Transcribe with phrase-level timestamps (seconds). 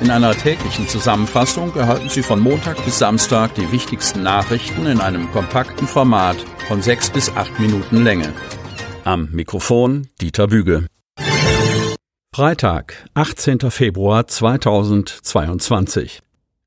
[0.00, 5.30] In einer täglichen Zusammenfassung erhalten Sie von Montag bis Samstag die wichtigsten Nachrichten in einem
[5.30, 6.38] kompakten Format
[6.68, 8.32] von sechs bis acht Minuten Länge.
[9.04, 10.86] Am Mikrofon Dieter Büge.
[12.34, 13.70] Freitag, 18.
[13.70, 16.22] Februar 2022.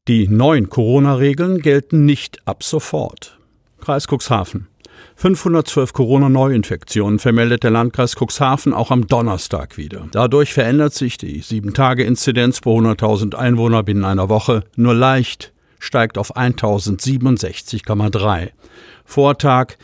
[0.07, 3.39] Die neuen Corona-Regeln gelten nicht ab sofort.
[3.81, 4.67] Kreis Cuxhaven.
[5.15, 10.07] 512 Corona-Neuinfektionen vermeldet der Landkreis Cuxhaven auch am Donnerstag wieder.
[10.11, 16.35] Dadurch verändert sich die 7-Tage-Inzidenz pro 100.000 Einwohner binnen einer Woche nur leicht, steigt auf
[16.35, 18.49] 1067,3.
[19.05, 19.75] Vortag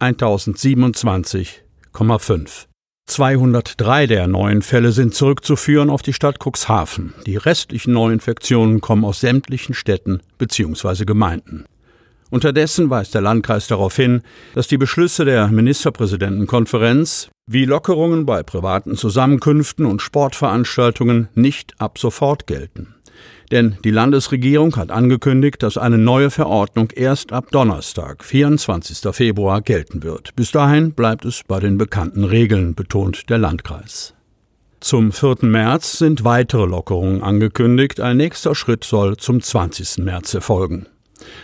[0.00, 2.66] 1027,5.
[3.06, 7.14] 203 der neuen Fälle sind zurückzuführen auf die Stadt Cuxhaven.
[7.26, 11.06] Die restlichen Neuinfektionen kommen aus sämtlichen Städten bzw.
[11.06, 11.64] Gemeinden.
[12.30, 14.22] Unterdessen weist der Landkreis darauf hin,
[14.54, 22.46] dass die Beschlüsse der Ministerpräsidentenkonferenz wie Lockerungen bei privaten Zusammenkünften und Sportveranstaltungen nicht ab sofort
[22.46, 22.94] gelten.
[23.50, 29.14] Denn die Landesregierung hat angekündigt, dass eine neue Verordnung erst ab Donnerstag, 24.
[29.14, 30.36] Februar, gelten wird.
[30.36, 34.14] Bis dahin bleibt es bei den bekannten Regeln, betont der Landkreis.
[34.80, 35.36] Zum 4.
[35.42, 38.00] März sind weitere Lockerungen angekündigt.
[38.00, 40.04] Ein nächster Schritt soll zum 20.
[40.04, 40.86] März erfolgen.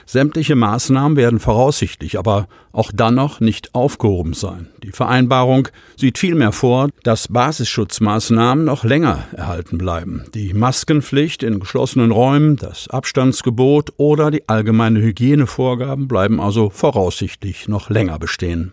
[0.06, 4.68] Sämtliche Maßnahmen werden voraussichtlich aber auch dann noch nicht aufgehoben sein.
[4.82, 10.24] Die Vereinbarung sieht vielmehr vor, dass Basisschutzmaßnahmen noch länger erhalten bleiben.
[10.34, 17.90] Die Maskenpflicht in geschlossenen Räumen, das Abstandsgebot oder die allgemeine Hygienevorgaben bleiben also voraussichtlich noch
[17.90, 18.72] länger bestehen.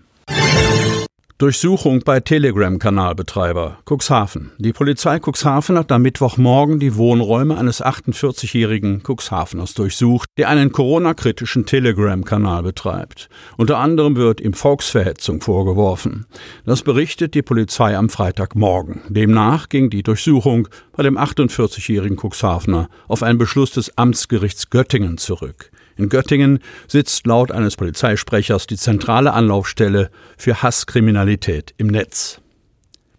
[1.42, 4.52] Durchsuchung bei Telegram-Kanalbetreiber Cuxhaven.
[4.59, 11.66] Die Polizei Cuxhaven hat am Mittwochmorgen die Wohnräume eines 48-jährigen Cuxhaveners durchsucht, der einen Corona-kritischen
[11.66, 13.28] Telegram-Kanal betreibt.
[13.58, 16.28] Unter anderem wird ihm Volksverhetzung vorgeworfen.
[16.64, 19.02] Das berichtet die Polizei am Freitagmorgen.
[19.09, 25.72] Demnach ging die Durchsuchung bei dem 48-jährigen Cuxhavener auf einen Beschluss des Amtsgerichts Göttingen zurück.
[26.02, 26.57] In Göttingen
[26.88, 32.41] sitzt laut eines Polizeisprechers die zentrale Anlaufstelle für Hasskriminalität im Netz.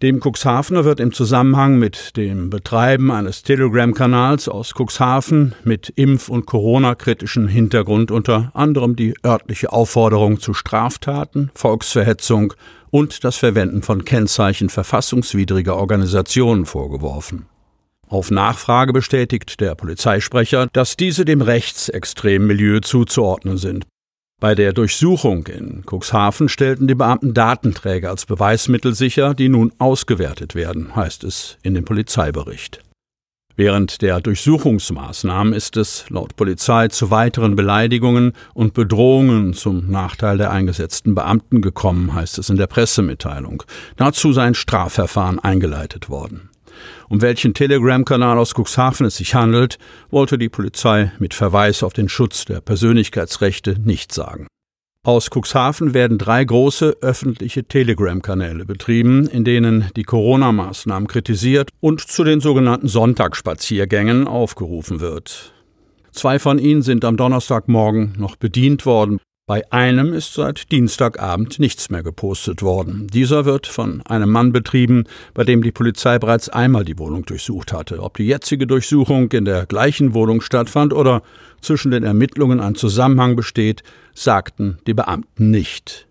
[0.01, 6.45] Dem Cuxhavener wird im Zusammenhang mit dem Betreiben eines Telegram-Kanals aus Cuxhaven mit impf- und
[6.45, 12.53] Corona-kritischem Hintergrund unter anderem die örtliche Aufforderung zu Straftaten, Volksverhetzung
[12.91, 17.45] und das Verwenden von Kennzeichen verfassungswidriger Organisationen vorgeworfen.
[18.13, 23.87] Auf Nachfrage bestätigt der Polizeisprecher, dass diese dem rechtsextremen Milieu zuzuordnen sind.
[24.39, 30.53] Bei der Durchsuchung in Cuxhaven stellten die Beamten Datenträger als Beweismittel sicher, die nun ausgewertet
[30.53, 32.83] werden, heißt es in dem Polizeibericht.
[33.55, 40.51] Während der Durchsuchungsmaßnahmen ist es laut Polizei zu weiteren Beleidigungen und Bedrohungen zum Nachteil der
[40.51, 43.63] eingesetzten Beamten gekommen, heißt es in der Pressemitteilung.
[43.95, 46.51] Dazu sei ein Strafverfahren eingeleitet worden.
[47.09, 49.77] Um welchen Telegram-Kanal aus Cuxhaven es sich handelt,
[50.09, 54.47] wollte die Polizei mit Verweis auf den Schutz der Persönlichkeitsrechte nicht sagen.
[55.05, 62.23] Aus Cuxhaven werden drei große öffentliche Telegram-Kanäle betrieben, in denen die Corona-Maßnahmen kritisiert und zu
[62.23, 65.53] den sogenannten Sonntagsspaziergängen aufgerufen wird.
[66.13, 69.19] Zwei von ihnen sind am Donnerstagmorgen noch bedient worden.
[69.45, 73.07] Bei einem ist seit Dienstagabend nichts mehr gepostet worden.
[73.07, 77.73] Dieser wird von einem Mann betrieben, bei dem die Polizei bereits einmal die Wohnung durchsucht
[77.73, 78.01] hatte.
[78.01, 81.23] Ob die jetzige Durchsuchung in der gleichen Wohnung stattfand oder
[81.59, 83.83] zwischen den Ermittlungen ein Zusammenhang besteht,
[84.13, 86.07] sagten die Beamten nicht.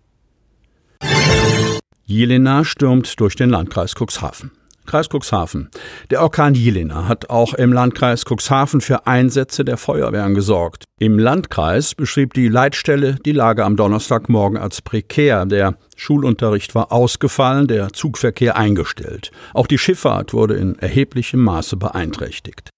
[2.05, 4.51] Jelena stürmt durch den Landkreis Cuxhaven.
[4.85, 5.69] Kreis Cuxhaven.
[6.09, 10.83] Der Orkan Jelena hat auch im Landkreis Cuxhaven für Einsätze der Feuerwehren gesorgt.
[10.99, 15.45] Im Landkreis beschrieb die Leitstelle die Lage am Donnerstagmorgen als prekär.
[15.45, 19.31] Der Schulunterricht war ausgefallen, der Zugverkehr eingestellt.
[19.53, 22.69] Auch die Schifffahrt wurde in erheblichem Maße beeinträchtigt.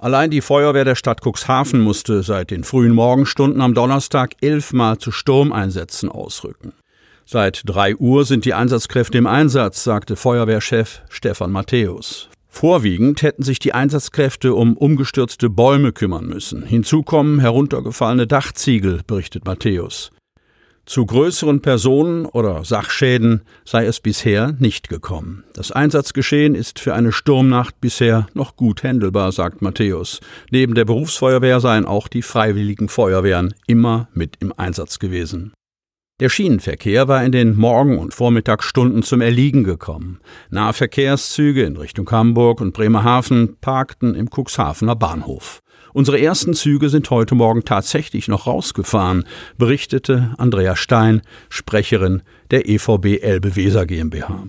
[0.00, 5.10] Allein die Feuerwehr der Stadt Cuxhaven musste seit den frühen Morgenstunden am Donnerstag elfmal zu
[5.10, 6.72] Sturmeinsätzen ausrücken.
[7.30, 12.30] Seit drei Uhr sind die Einsatzkräfte im Einsatz, sagte Feuerwehrchef Stefan Matthäus.
[12.48, 16.62] Vorwiegend hätten sich die Einsatzkräfte um umgestürzte Bäume kümmern müssen.
[16.62, 20.10] Hinzu kommen heruntergefallene Dachziegel, berichtet Matthäus.
[20.86, 25.44] Zu größeren Personen- oder Sachschäden sei es bisher nicht gekommen.
[25.52, 30.20] Das Einsatzgeschehen ist für eine Sturmnacht bisher noch gut händelbar, sagt Matthäus.
[30.50, 35.52] Neben der Berufsfeuerwehr seien auch die freiwilligen Feuerwehren immer mit im Einsatz gewesen.
[36.20, 40.18] Der Schienenverkehr war in den Morgen- und Vormittagsstunden zum Erliegen gekommen.
[40.50, 45.62] Nahverkehrszüge in Richtung Hamburg und Bremerhaven parkten im Cuxhavener Bahnhof.
[45.98, 49.24] Unsere ersten Züge sind heute Morgen tatsächlich noch rausgefahren,
[49.56, 52.22] berichtete Andrea Stein, Sprecherin
[52.52, 54.44] der EVB Elbe Weser GmbH.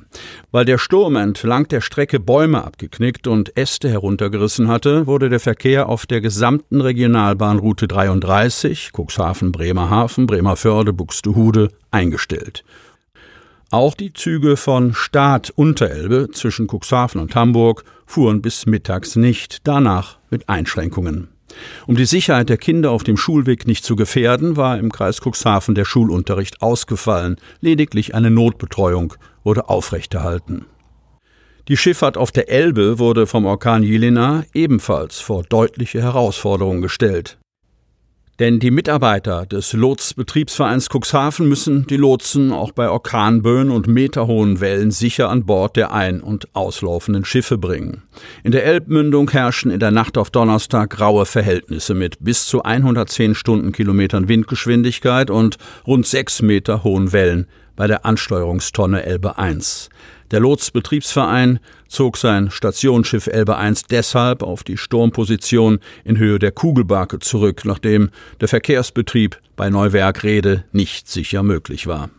[0.51, 5.90] Weil der Sturm entlang der Strecke Bäume abgeknickt und Äste heruntergerissen hatte, wurde der Verkehr
[5.90, 12.63] auf der gesamten Regionalbahnroute 33 Cuxhaven Bremerhaven Bremerförde Buxtehude eingestellt.
[13.72, 20.19] Auch die Züge von Staat Unterelbe zwischen Cuxhaven und Hamburg fuhren bis mittags nicht, danach
[20.30, 21.30] mit Einschränkungen.
[21.88, 25.74] Um die Sicherheit der Kinder auf dem Schulweg nicht zu gefährden, war im Kreis Cuxhaven
[25.74, 30.66] der Schulunterricht ausgefallen, lediglich eine Notbetreuung wurde aufrechterhalten.
[31.68, 37.38] Die Schifffahrt auf der Elbe wurde vom Orkan Jelena ebenfalls vor deutliche Herausforderungen gestellt.
[38.39, 44.91] Denn die Mitarbeiter des Lotsbetriebsvereins Cuxhaven müssen die Lotsen auch bei Orkanböen und meterhohen Wellen
[44.91, 48.03] sicher an Bord der ein- und auslaufenden Schiffe bringen.
[48.45, 53.36] In der Elbmündung herrschen in der Nacht auf Donnerstag graue Verhältnisse mit bis zu 110
[53.36, 57.45] Stundenkilometern Windgeschwindigkeit und rund sechs Meter hohen Wellen
[57.75, 59.89] bei der Ansteuerungstonne Elbe 1.
[60.31, 67.17] Der Lotsbetriebsverein zog sein Stationsschiff Elbe 1 deshalb auf die Sturmposition in Höhe der Kugelbarke
[67.19, 72.11] zurück, nachdem der Verkehrsbetrieb bei Neuwerk-Rede nicht sicher möglich war.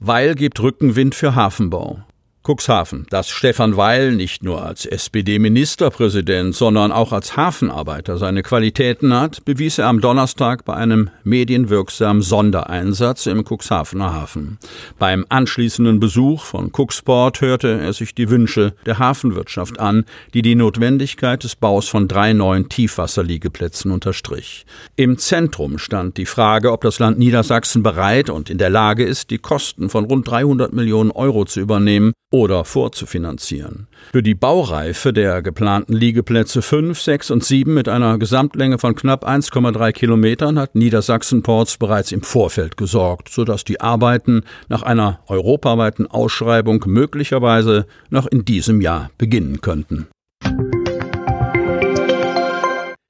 [0.00, 2.02] Weil gibt Rückenwind für Hafenbau.
[2.46, 9.44] Cuxhaven, dass Stefan Weil nicht nur als SPD-Ministerpräsident, sondern auch als Hafenarbeiter seine Qualitäten hat,
[9.44, 14.58] bewies er am Donnerstag bei einem medienwirksamen Sondereinsatz im Cuxhavener Hafen.
[14.96, 20.54] Beim anschließenden Besuch von Cuxport hörte er sich die Wünsche der Hafenwirtschaft an, die die
[20.54, 24.66] Notwendigkeit des Baus von drei neuen Tiefwasserliegeplätzen unterstrich.
[24.94, 29.30] Im Zentrum stand die Frage, ob das Land Niedersachsen bereit und in der Lage ist,
[29.30, 33.86] die Kosten von rund 300 Millionen Euro zu übernehmen oder vorzufinanzieren.
[34.12, 39.26] Für die Baureife der geplanten Liegeplätze 5, 6 und 7 mit einer Gesamtlänge von knapp
[39.26, 46.06] 1,3 Kilometern hat Niedersachsen Ports bereits im Vorfeld gesorgt, sodass die Arbeiten nach einer europaweiten
[46.06, 50.08] Ausschreibung möglicherweise noch in diesem Jahr beginnen könnten.